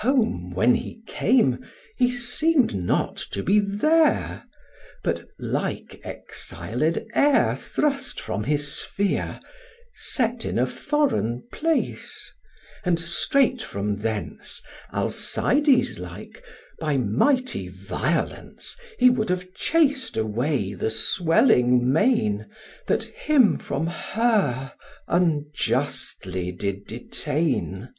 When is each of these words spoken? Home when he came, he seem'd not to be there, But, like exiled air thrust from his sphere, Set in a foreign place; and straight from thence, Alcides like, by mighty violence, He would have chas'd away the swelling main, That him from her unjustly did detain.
Home 0.00 0.50
when 0.50 0.74
he 0.74 1.00
came, 1.06 1.64
he 1.96 2.10
seem'd 2.10 2.74
not 2.74 3.16
to 3.30 3.42
be 3.42 3.58
there, 3.60 4.44
But, 5.02 5.24
like 5.38 6.02
exiled 6.04 6.98
air 7.14 7.56
thrust 7.56 8.20
from 8.20 8.44
his 8.44 8.74
sphere, 8.76 9.40
Set 9.94 10.44
in 10.44 10.58
a 10.58 10.66
foreign 10.66 11.48
place; 11.50 12.30
and 12.84 13.00
straight 13.00 13.62
from 13.62 13.96
thence, 14.00 14.60
Alcides 14.92 15.98
like, 15.98 16.44
by 16.78 16.98
mighty 16.98 17.68
violence, 17.68 18.76
He 18.98 19.08
would 19.08 19.30
have 19.30 19.54
chas'd 19.54 20.18
away 20.18 20.74
the 20.74 20.90
swelling 20.90 21.90
main, 21.90 22.50
That 22.86 23.04
him 23.04 23.56
from 23.56 23.86
her 23.86 24.74
unjustly 25.08 26.52
did 26.52 26.84
detain. 26.86 27.94